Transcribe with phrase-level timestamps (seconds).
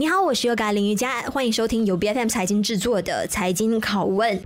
[0.00, 4.40] 你好，我是 Yoga 林瑜伽，欢迎收听由 BFM 财经制作的财经拷问。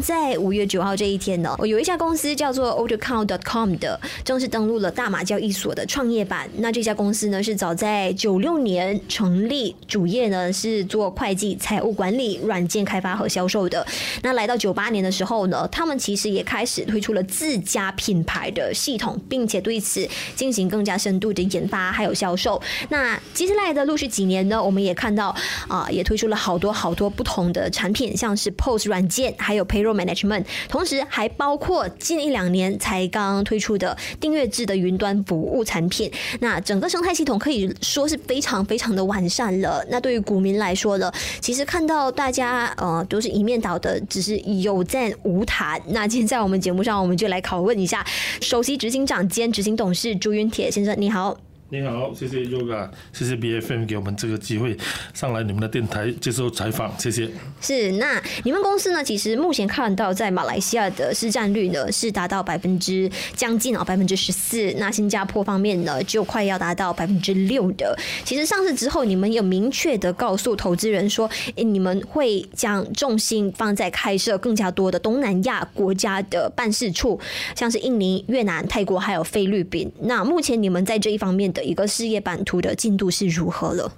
[0.00, 6.48] 在五月九号这一天呢，有一家公司叫做 AutoCount.com 的，正式登录了大马交易所的创业板。
[6.58, 13.86] 那这家公司呢，是早在九六年成立，主业呢是做会计、财务管理、软件开发和销售的。
[14.22, 22.60] 那来到九八年的时候呢，他们其实也开始推出了自家品牌的系统，并且对此进行更加深度的研发还有销售。
[22.88, 25.34] 那接下来的陆续几年呢，我们也看到
[25.68, 36.10] 啊、也推出了好多好多不同的产品，像是 POS 软件，还有 Payroll Management，同时还包括近一两年才刚推出的订阅制的云端服务产品。
[36.40, 39.84] 那整个生态系统可以说是非常非常的完善了。
[39.88, 45.80] 那对于股民来说呢，其实看到大家呃都是一面倒的，只是有赞无弹。
[45.88, 48.04] 那今天在我们节目上，我们就来拷问一下
[48.40, 51.45] 首席执行长兼执行董事朱云铁先生，你好。
[51.68, 54.76] 你好，谢谢 Yoga，谢谢 BFM 给我们这个机会
[55.12, 57.28] 上来你们的电台接受采访，谢谢。
[57.60, 59.02] 是，那你们公司呢？
[59.02, 67.98] 其实目前看到在马来西亚的市占率呢是达到百分之将近啊百分之十四，那新加坡方面呢就快要达到百分之六的。
[68.24, 77.18] 其实上市之后，你们有明确的告诉投资人说，诶，你们会将重心放在开设更加多的东南亚国家的办事处，
[77.56, 79.90] 像是印尼、越南、泰国还有菲律宾。
[80.02, 83.90] 那目前你们在这一方面的一个事业版图的进度是如何了？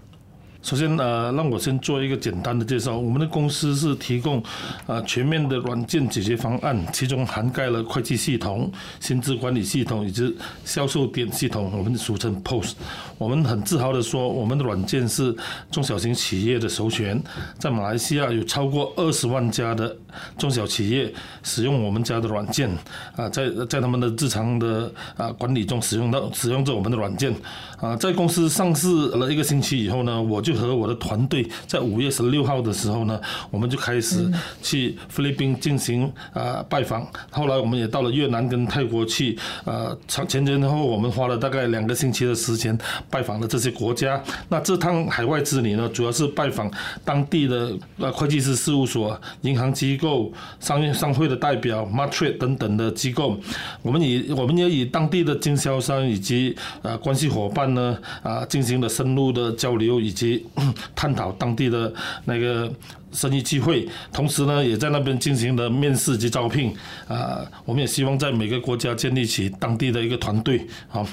[0.69, 2.95] 首先，呃，让我先做一个简单的介绍。
[2.95, 4.43] 我们的公司是提供
[4.87, 12.75] 呃全面的软件解决方案，其中涵盖了会计系统、薪资管理系统以及销售点系统，我们俗称 POS。
[13.17, 15.35] 我们很自豪的说，我们的软件是
[15.71, 17.19] 中小型企业的首选。
[17.59, 19.97] 在马来西亚有超过二十万家的
[20.37, 21.11] 中小企业
[21.43, 22.69] 使用我们家的软件，
[23.17, 27.35] 啊，在在他们的日常的啊管理中使用到使用着我们的软件。
[27.81, 33.21] 啊，在公司上市了一个星期以后呢，我就和我的团队在五月十六号的时候呢，
[33.53, 34.29] 我们就开始
[34.61, 37.07] 去菲律宾进行啊拜访。
[37.31, 42.77] 后来我们也到了越南跟泰国去，呃，前前后后我们花了大概两个星期的时间
[43.09, 44.21] 拜访了这些国家。
[44.49, 46.69] 那这趟海外之旅呢，主要是拜访
[47.05, 53.39] 当地的呃会计师事务所、银行机构、商业商会的代表、Martrade 等等的机构。
[53.83, 57.68] 我们以我们也以当地的经销商以及呃关系伙伴。
[57.75, 60.45] 呢啊，进行了深入的交流以及
[60.95, 61.93] 探讨当地的
[62.25, 62.71] 那个
[63.13, 66.75] 生意机会，同时呢，也在那边进行了面试及招聘
[67.07, 67.41] 啊。
[67.65, 70.67] 我们也希望在每个国家建立起当地的一个团队。
[70.89, 71.07] 好，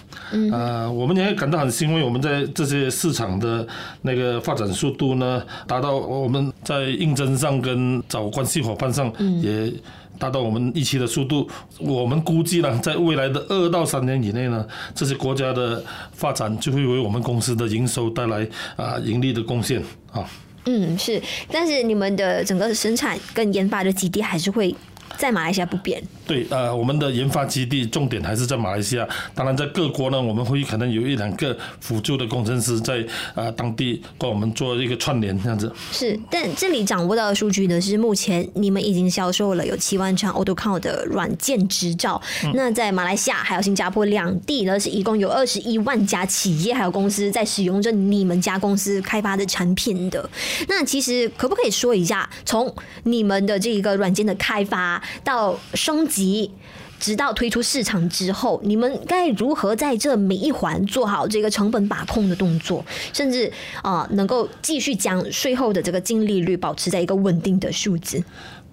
[0.51, 3.65] 啊，我们也感到很欣慰，我们在这些市场的
[4.01, 9.11] 那个发展速度呢，达到我们在应征上跟找关系伙伴上
[9.41, 9.71] 也。
[10.17, 11.47] 达到我们预期的速度，
[11.79, 15.83] 我们估计呢，在未来的二到三年以内呢，这些国家的
[16.13, 19.81] 发展就会为我们公司的营收带来啊盈利的贡献
[20.11, 20.27] 啊。
[20.65, 21.21] 嗯，是，
[21.51, 24.75] 但是你们的整个生产跟研发的基地还是会
[25.17, 26.01] 在马来西亚不变。
[26.27, 29.07] 对，呃，我们的研发基地重点还是在马来西亚。
[29.33, 33.05] 当然，在各国呢，我们会可能有一两个辅助的工程师在
[33.35, 35.71] 呃当地帮我们做一个串联，这样子。
[35.91, 42.21] 是，但这里掌握到的数据呢，是目前你们已经销售了有七万张 AutoCount 的软件执照。
[42.43, 42.51] 嗯。
[42.55, 50.27] 那在马来西亚还有新加坡两地呢，是一共有二十一万家企业还有公司在使用着你们家公司开发的产品的。
[50.67, 56.51] 那其实可不可以说一下，从你们的这一个软件的开发到升级？
[56.97, 63.51] 直到推出市场之后，你们该如何在这每一环做好这个成本把控的动作，甚至
[63.83, 68.23] 啊，能够继续将税后的这个净利率保持在一个稳定的数字？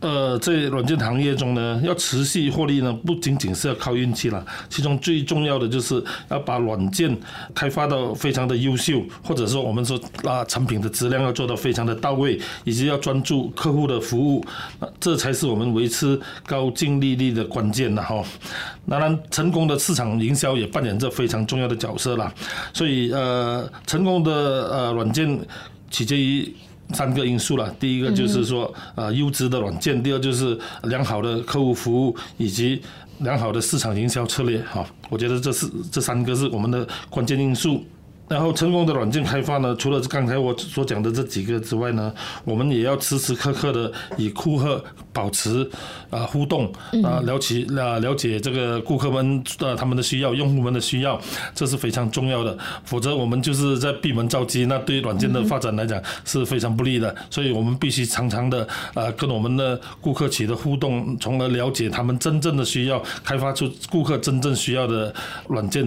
[0.03, 7.17] 呃，在软件行业中呢，要持续获利呢，不仅仅是要靠运气了，其中最重要的就是要把软件
[7.55, 14.45] 开发到非常的优秀，或者说我们说啊，产品的质量要做到非常的到位，以及要专注客户的服务，
[14.99, 18.25] 这才是我们维持高净利率的关键了哈。
[18.89, 22.35] 当然，成功的市场营销也扮演着非常重要的角色了。
[22.75, 25.39] 所以呃，成功的呃软件
[25.93, 26.53] 取决于。
[26.93, 32.81] 三个因素了，第一个就是说，呃，优质的软件；第二就是良好的客户服务，以及
[33.19, 34.63] 良好的市场营销策略。
[34.63, 37.85] 哈，我觉得这是这三个是我们的关键因素。
[38.33, 42.11] 然后成功的软件开发呢，除了刚才我所讲的这几个之外呢，
[42.45, 44.83] 我们也要时时刻刻的与顾客
[45.13, 45.69] 保持
[46.09, 46.73] 啊互动
[47.05, 51.21] 啊，了解啊了解这个顾客们的他们的需要，用户们的需要，
[51.55, 52.57] 这是非常重要的。
[52.85, 57.15] 否则我们就是在闭门造车，那对软件的发展来讲是非常不利的。
[57.29, 65.15] 所以我们必须常常的啊跟我们的顾客取得互动，从而了解他们真正的需要，开发出顾客真正需要的
[65.49, 65.87] 软件。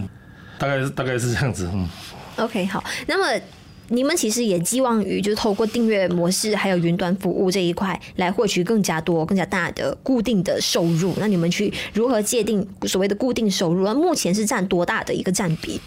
[0.57, 1.89] 大概大概是这样子，嗯。
[2.37, 2.83] OK，好。
[3.07, 3.41] 那么
[3.89, 11.13] 你们其实也寄望于，就是透过订阅模式还有云端服务这一块，来获取更加多、更加大的固定的收入。
[11.17, 13.85] 那你们去如何界定所谓的固定收入？
[13.85, 15.79] 那目前是占多大的一个占比？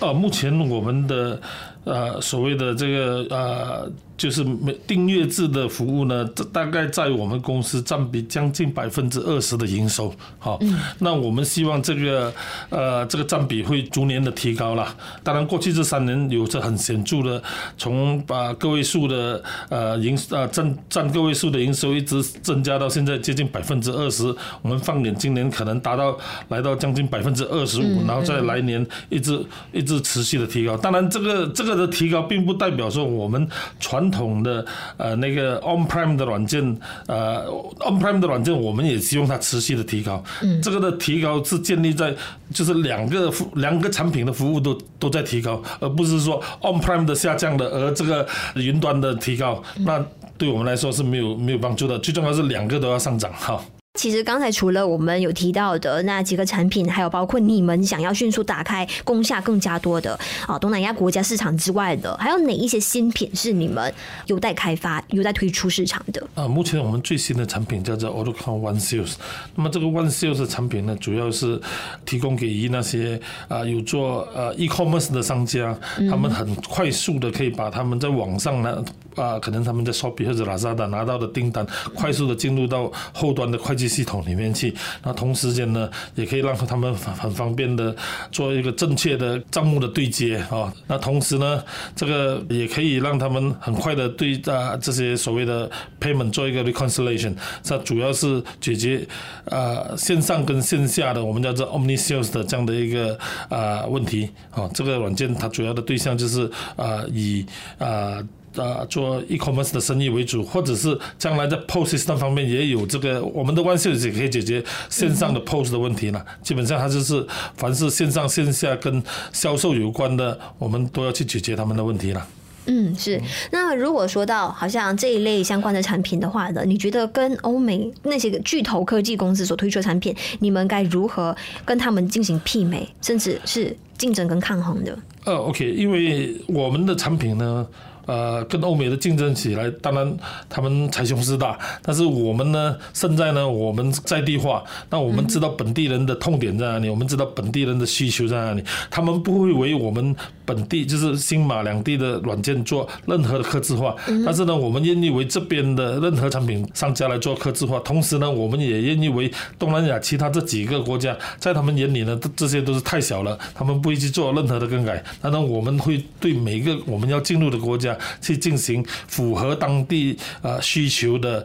[0.00, 1.40] 呃，目前我们的
[1.84, 3.92] 呃所谓的这个呃。
[4.16, 10.10] 就是每订阅制的服务呢，大概在我们公司占比将近百分之二十的营收。
[10.38, 10.58] 好，
[11.00, 12.32] 那我们希望这个
[12.70, 14.88] 呃这个占比会逐年的提高了。
[15.22, 17.42] 当然，过去这三年有着很显著的，
[17.76, 24.34] 从把个位数的呃营呃占占个位数的营收一直增加到现在接近百分之二十。
[24.62, 26.16] 我们放眼今年可能达到
[26.48, 29.38] 来到将近百分之二十五，然后再来年一直
[29.72, 30.76] 一直持续的提高。
[30.76, 33.48] 当然，这个这个的提高并不代表说我们
[33.80, 34.62] 传传统的
[34.98, 37.44] 呃那个 on-prem 的软件，呃
[37.80, 40.22] on-prem 的软件，我们也希望它持续的提高。
[40.42, 42.14] 嗯，这个的提高是建立在
[42.52, 50.04] 就是两个两个产品的服务都都在提高，而不是说 on-prem 的下降的，而这个云端的提高，那
[50.36, 51.98] 对我们来说是没有没有帮助的。
[52.00, 53.58] 最重要是两个都要上涨哈。
[53.96, 63.92] 其实刚才除了我们有提到的那几个产品，还有包括你们想要迅速打开攻下更加多的啊东南亚国家市场之外的，还有哪一些新品是你们
[64.26, 66.22] 有待开发、有待推出市场的？
[66.34, 69.14] 啊，目前我们最新的产品叫做 AutoCount One Sales。
[69.54, 71.60] 那么这个 One Sales 的产品呢，主要是
[72.04, 75.76] 提供给那些啊有做呃 e-commerce 的商家，
[76.10, 78.84] 他们很快速的可以把他们在网上呢
[79.16, 87.94] 啊，可能他们在 Shopee 或者 Lazada 拿到的订单，快速的进入到后端的会计系统里面去，那同时间呢，也可以让他们很方便的
[88.30, 90.72] 做一个正确的账目的对接啊。
[90.86, 91.62] 那同时呢，
[91.94, 95.70] 这个也可以让他们很快的对啊这些所谓的
[96.00, 97.34] payment 做一个 reconciliation。
[97.62, 99.06] 这主要是解决
[99.50, 103.18] 啊线上跟线下的我们叫做 omni sales 的这样的一个
[103.48, 104.68] 啊问题啊。
[104.74, 107.44] 这个软件它主要的对象就是啊以
[107.78, 108.22] 啊。
[108.60, 116.24] 啊，做 e-commerce 的生意为主，或者是将来在 POS system 方面也有这个，我们的 One Sales 也可以解决线上的 POS 的问题了。
[116.42, 117.26] 基本上它就是
[117.56, 122.26] 凡是线上线下跟销售有关的，我们都要去解决他们的问题了。
[122.66, 123.20] 嗯，是。
[123.52, 134.98] 那如果说到好像这一类相关的产品的话呢，你觉得跟欧美那些个巨头科技公司所推出的产品，你们该如何跟他们进行媲美，甚至是竞争跟抗衡的？
[135.24, 137.66] 呃，OK，因为我们的产品呢。
[138.06, 140.16] 呃，跟欧美的竞争起来，当然
[140.48, 150.14] 他们财雄势大，但是我们呢，现在呢，我们在地化，那我们知道本地人的痛点在哪里，我们知道本地人的需求在哪里，他们不会为我们
[150.44, 153.94] 本地就是新马两地的软件做任何的客制化，
[154.24, 159.28] 但是呢，我们愿意为这边的任何产品商家来做客制化，同时呢，我们也愿意为
[159.58, 167.95] 东南亚其他这几个国家，在他们眼里呢，这些都是太小了，他们不会去做任何的更改，当然我们会对每一个我们要进入的国家。
[168.20, 171.44] 去进行符合当地啊需求的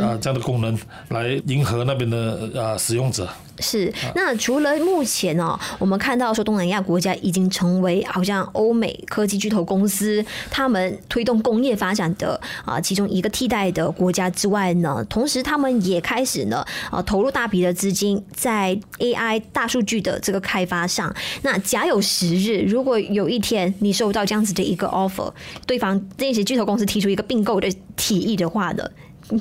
[0.00, 0.78] 啊这样的功能，
[1.08, 3.28] 来迎合那边的啊使用者。
[3.58, 21.14] 是，那除了目前哦，我们看到说东南亚国家已经成为好像欧美科技巨头公司他们推动工业发展的啊其中一个替代的国家之外呢，同时他们也开始呢啊投入大笔的资金在 AI 大数据的这个开发上。
[21.42, 25.32] 那假有时日，如果有一天你收到这样子的一个 offer，
[25.66, 28.84] 对方这些巨头公司提出一个并购的提议的话呢，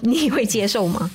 [0.04, 1.12] 你会接受吗？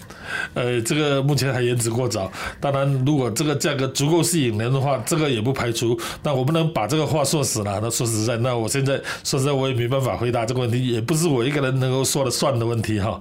[0.55, 2.31] 呃，这个目前还言之过早。
[2.61, 5.99] 当然，如果这个价格足够吸引人的话，这个也不排除。
[6.23, 7.79] 那我不能把这个话说死了。
[7.83, 13.21] 那说实在，那我现在说实在，我也没办法回答这个问题，也不是我一个人能够说了算的问题哈。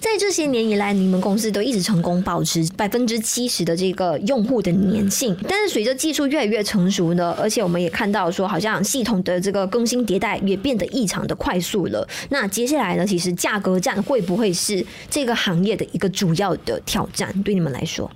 [0.00, 5.36] 在这些年以来，你们公司都一直成功保持百分之七十的这个用户的粘性。
[5.48, 12.06] 但是随着技术越来越成熟呢，而且我们也看到说，好像系统的这个更新迭代也变得异常的快速了。
[12.30, 17.32] 那接下来呢，其实价格战会不会是这个行业的一个主要的挑战？
[17.42, 18.10] 对你们来说？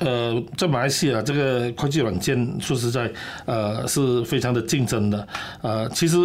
[0.00, 3.10] 呃，在马来西亚这个会计软件，说实在，
[3.44, 5.28] 呃，是非常的竞争的。
[5.62, 6.18] 呃，其实。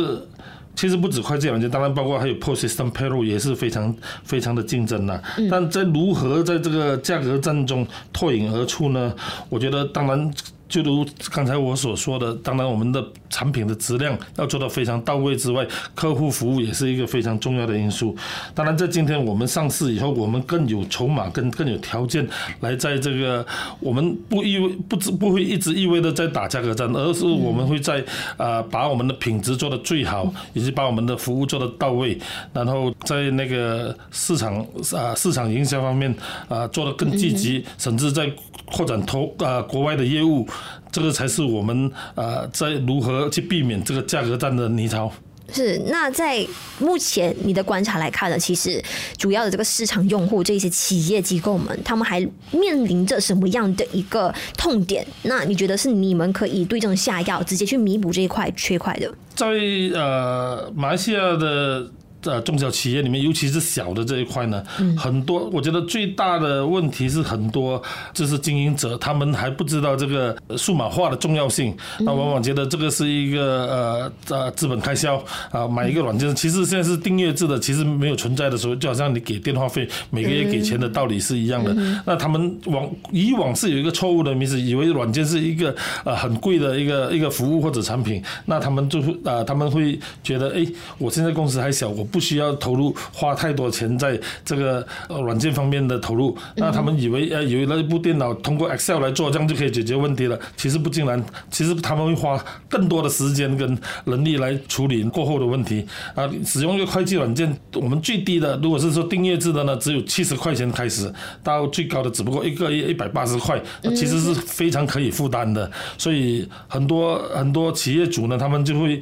[0.74, 5.22] 其实不止会计软件，当然包括还有 POS system payroll 也是非常非常的竞争的。
[5.52, 9.14] 但在如何在这个价格战中脱颖而出呢？
[9.50, 10.34] 我觉得当然
[10.72, 18.16] 就如刚才我所说的，当然我们的产品的质量要做到非常到位之外，客户服务也是一个非常重要的因素。
[18.56, 22.26] 当然，在今天我们上市以后，我们更有筹码，更更有条件
[22.62, 23.46] 来在这个
[23.82, 28.02] 我们不意味不不不会一直意味着在打价格战，而是我们会在
[28.38, 32.18] 啊把我们的品质做得最好，以及把我们的服务做得到位，
[32.54, 36.16] 然后在那个市场啊市场营销方面
[36.48, 38.32] 啊做得更积极，甚至在
[38.66, 40.48] 扩展投啊国外的业务。
[40.92, 45.12] 这个才是我们呃在如何去避免这个价格战的泥潮。
[45.54, 46.48] 是，那在
[46.80, 48.82] 目前你的观察来看呢，其实
[49.18, 55.06] 主要的这个市场用户这些企业机构们，他们还面临着什么样的一个痛点？
[55.24, 59.14] 那你觉得是你们可以对症下药，直接去弥补这一块缺块的？
[59.36, 59.48] 在
[59.94, 61.92] 呃马来西亚的。
[62.24, 64.64] 呃，中小企业里面，尤其是小的这一块呢，
[64.96, 67.82] 很多我觉得最大的问题是很多
[68.14, 81.76] 就是经营者他们还不知道这个数码化的重要性，那往往觉得这个是一个呃呃资本开销啊，买一个软件，其实现在是订阅制的，其实没有存在的时候，就好像你给电话费每个月给钱的道理是一样的。
[82.06, 90.64] 那他们往以往是有一个错误的迷思，以为软件是一个呃很贵的一个一个服务或者产品，那他们就会啊他们会觉得哎，
[91.00, 92.08] 我现在公司还小，我。
[92.12, 100.38] 不需要投入花太多钱在这个软件方面的投入，那他们以为呃以为那一部电脑通过 Excel 来做，这样就可以解决问题了。
[100.58, 106.30] 其实不竟然，其实他们会花更多的时间跟能力来处理过后的问题啊。
[106.46, 113.62] 使用一个会计软件，我们最低的如果是说订阅制的呢，只有七十块钱开始，到最高的只不过一个月一百八十块，
[113.96, 115.72] 其实是非常可以负担的。
[115.98, 119.02] 所以很多很多企业主呢，他们就会。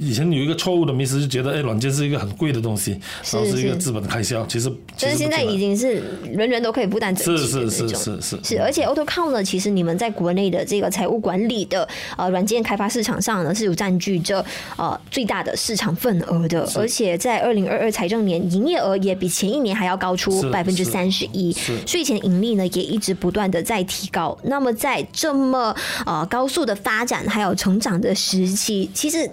[0.00, 2.98] 以前有一个错误的迷思，就觉得哎，软件是一个很贵的东西，
[3.30, 4.46] 然后是一个资本开销。
[4.46, 6.02] 其实，但是现在已经是
[6.32, 7.48] 人人都可以负担得起的那种。
[7.48, 8.38] 是是是是是。
[8.42, 14.42] 是，而且 AutoCount 呢，其实你们在国内的这个财务管理的呃软件开发市场上呢，是有占据着
[14.78, 16.66] 呃最大的市场份额的。
[16.76, 21.54] 而且在二零二二财政年，营业额也比前一年还要高出百分之三十一，
[21.86, 24.38] 税前盈利呢也一直不断的在提高。
[24.44, 25.76] 那么在这么
[26.06, 29.30] 呃高速的发展还有成长的时期，其实。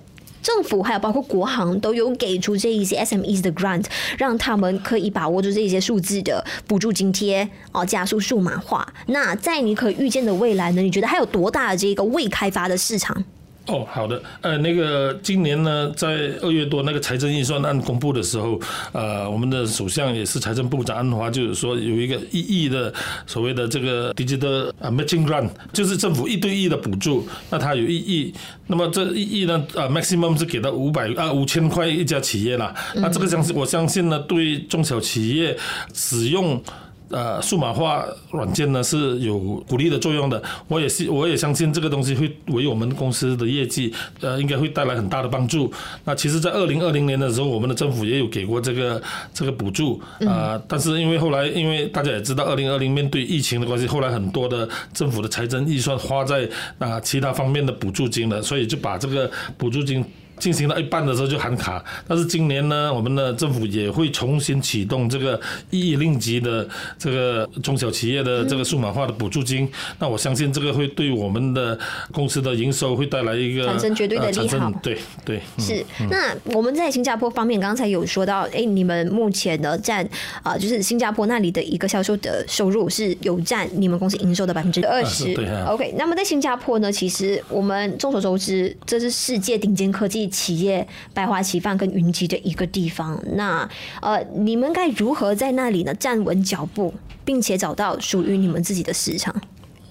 [0.47, 3.83] 政府还有包括国行都有给出这一些 SMEs 的 grant，
[4.17, 8.93] 让他们可以把握住这些数字的补助津贴哦，加速数码化。
[9.07, 10.81] 那在你可预见的未来呢？
[10.81, 13.25] 你觉得还有多大的这个未开发的市场？
[13.67, 18.59] 哦，好的，呃，那个今年呢，在二月多那个财政预算案公布的时候，
[18.93, 22.93] 呃，我们的首相也是财政部长安华，就是说有一个一亿的
[23.25, 28.33] 所谓的这个 digital matching grant，就是政府一对一的补助，那它有一亿，
[28.67, 35.57] 那么这一亿呢，呃，maximum 是给到五百啊五千块一家企业啦，那这个相信我相信呢，对中小企业
[35.93, 36.63] 使用。
[37.09, 45.71] 呃，数码化软件呢是有鼓励的作用的，我也是，我也相信这个东西会为我们公司的业绩，呃，应该会带来很大的帮助。
[46.03, 49.01] 那其实，在二零二零年的时候，我们的政府也有给过这个
[49.33, 60.03] 这个补助啊、呃，但是因为后来，因为大家也知道，二零二零面对疫情的关系，后来很多的政府的财政预算花在啊其他方面的补助金了，所以就把这个补助金。
[60.39, 65.39] 进行到一半的时候就喊卡，但是今年呢，我们的政府也会重新启动这个
[65.71, 66.67] 一亿令吉的
[66.97, 69.65] 这个中小企业的这个数码化的补助金。
[69.65, 71.77] 嗯、那我相信这个会对我们的
[72.11, 74.71] 公司的营收会带来一个产生绝对的利好。
[74.83, 75.85] 对对，嗯、是。
[76.09, 80.07] 那我们在新加坡方面，刚才有说到，哎，你们目前呢占
[80.43, 85.33] 啊，就是新加坡那里的一个销售的收入是有占你们公司营收的百分之二十。
[85.33, 85.65] 对啊。
[85.69, 90.26] OK，那么在新加坡呢，其实我们众所周知，这是世界顶尖科技。
[90.27, 93.69] 企业百花齐放跟云集的一个地方，那
[94.01, 96.93] 呃，你们该如何在那里呢站稳脚步，
[97.23, 99.35] 并且找到属于你们自己的市场？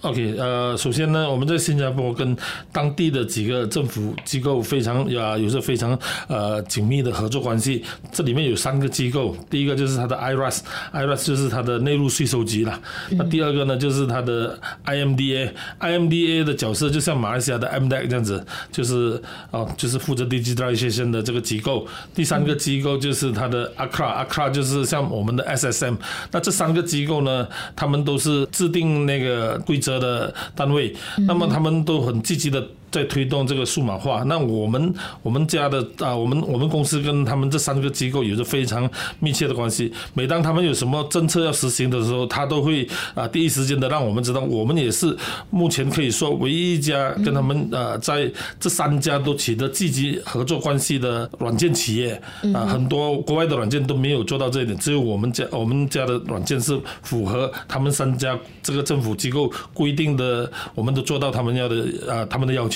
[0.02, 2.36] ？OK，呃，首先呢，我们在新加坡跟
[2.70, 5.98] 当地的几个政府机构非常呀，有着非常
[6.28, 7.82] 呃紧密的合作关系。
[8.12, 12.80] 这里面有三个机构，第一个就是它的 IRAS，IRAS 就是它的内陆税收局啦。
[13.10, 21.86] 那第二个呢，就是它的 IMDA，IMDA 的角色就像马来西亚的 MDEC 这样子，就是哦，就是负责 digitalization 的这个机构。
[22.14, 25.96] 第三个机构就是它的 ACRA，ACRA 就是像我们的 SSM。
[26.30, 30.92] 那这三个机构呢，他们都是制定那个规则的单位，
[31.28, 34.22] 那么他们都很积极的在推动这个数码化。
[34.24, 38.88] 那我们我们家的啊，我们我们公司跟他们这三个机构有着非常
[39.20, 39.92] 密切的关系。
[40.14, 44.40] 每当他们有什么政策要实行的时候，他都会啊第一时间的让我们知道。
[44.40, 45.16] 我们也是
[45.50, 52.20] 目前可以说唯一一家跟他们呃在这三家都取得积极合作关系的软件企业
[52.54, 62.75] 啊，很多国外的软件都没有做到这一点，只有我们家我们家的软件是符合他们三家这个政府机构规定的，我们都做到他们要的啊他们的要求。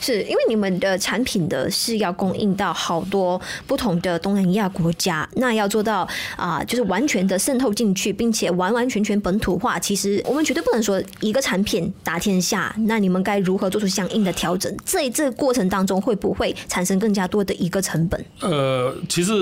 [0.00, 12.74] 是因为你们的产品的是要供应到好多不同的东南亚国家，那要做到啊就是完全的渗透进去，并且完完全全本土化，其实我们绝对不能说一个产品打天下。
[12.86, 14.74] 那你们该如何做出相应的调整？
[14.84, 18.24] 在这个过程当中会不会产生更加多的一个成本？
[18.40, 19.32] 呃，其实。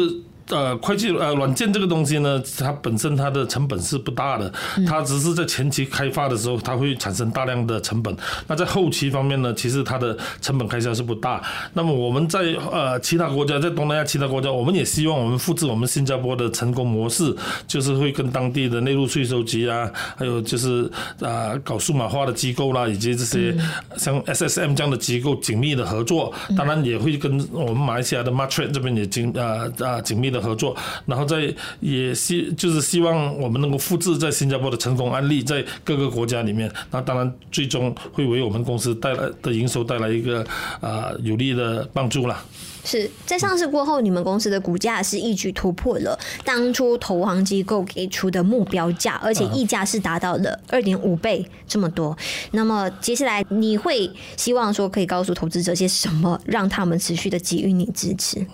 [0.51, 4.51] 呃，会计呃软件这个东西呢，它本身它的成本是不大的，
[4.87, 8.17] 它只是在前期开发的时候，它会产生大量的成本。
[8.47, 11.43] 那在后期方面呢，其实它的成本开销是不大。
[11.75, 12.41] 那么我们在
[12.73, 17.37] 呃其他国家，在东南亚其他国家，我们也希望我们复制我们新加坡的成功模式，
[17.67, 20.85] 就是会跟当地的内陆税收局啊，还有就是
[21.21, 23.55] 啊、呃、搞数码化的机构啦，以及这些
[23.99, 26.33] 像 SSM 这样的机构紧密的合作。
[26.57, 30.38] 当然也会跟我们马来西亚的 Martrade 这边也紧啊啊紧密的。
[30.41, 30.77] 合作，
[31.07, 40.45] 然后在也希就是希望我们能够复制在新加坡的成功案例，在各个国家里面，那当然最终会为我们公司带来的营收带来一个
[40.81, 42.45] 啊有利的帮助啦。
[42.85, 52.17] 是在上市过后，你们公司的股价是一举突破了当初投行机构给出的目标价，而且溢价是达到了二点五倍这么多。
[52.53, 58.47] 那么接下来你会希望说可以告诉投资者些什么，让他们持续的给予你支持？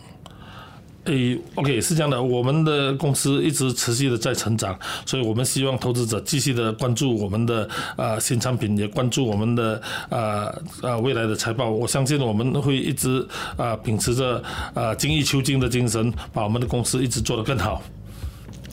[1.04, 11.70] 诶，OK，是这样的，我们的公司一直持续的在成长，所以我们希望投资者继续的关注我们的啊新产品，也关注我们的啊啊未来的财报。
[11.70, 14.42] 我相信我们会一直啊秉持着
[14.72, 17.82] 啊精益求精的精神，把我们的公司一直做得更好。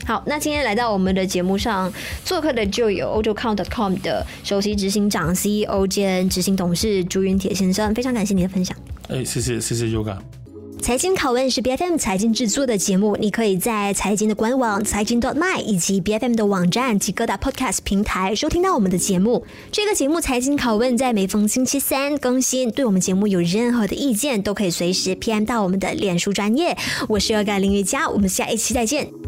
[0.06, 1.92] 好，那今天来到我们的节目上
[2.24, 8.76] 做客的就有 AutoCount.com 的首席执行长、CEO 兼执行董事朱云铁先生，非常感谢你的分享。
[9.08, 10.41] 哎，谢谢谢谢 Yoga。
[10.82, 19.46] 财经拷问是 BFM 财经制作的节目，你可以在财经的官网财经 .dot.my 以及 BFM 的网站及各大 Podcast 平台收听到我们的节目。
[19.70, 22.68] 这个节目财经拷问在每逢星期三更新。
[22.68, 26.76] 对我们节目有任何的意见，都可以随时 PM 到我们的脸书专业。
[27.08, 29.21] 我是恶感林雨佳，我们下一期再见。